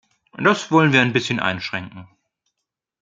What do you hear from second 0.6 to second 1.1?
wollen wir